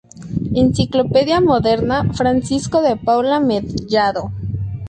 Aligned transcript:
Enciclopedia 0.61 1.39
moderna, 1.49 1.97
Francisco 2.19 2.77
de 2.81 2.93
Paula 3.05 3.37
Mellado 3.39 4.23